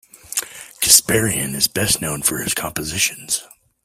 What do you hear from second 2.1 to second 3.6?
for his compositions.